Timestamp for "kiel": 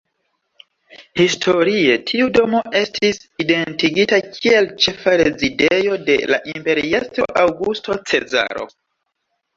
4.39-4.69